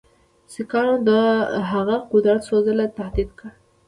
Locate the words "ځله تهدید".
2.65-3.29